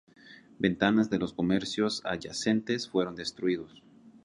Ventanas 0.57 1.11
de 1.11 1.19
los 1.19 1.31
comercios 1.31 2.01
adyacentes 2.05 2.89
fueron 2.89 3.15
destruidos. 3.15 3.83